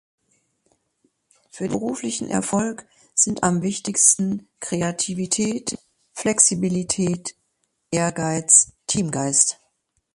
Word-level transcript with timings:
Für 1.51 1.67
beruflichen 1.69 2.27
Erfolg 2.31 2.87
sind 3.13 3.43
am 3.43 3.61
wichtigsten: 3.61 4.47
Kreativität, 4.59 5.77
Flexibilität, 6.15 7.35
Ehrgeiz, 7.91 8.71
Teamgeist. 8.87 9.59